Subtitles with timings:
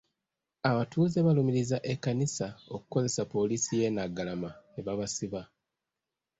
[0.69, 5.41] Abatuuze balumiriza Ekkanisa okukozesa poliisi y'e Naggalama ne babasiba.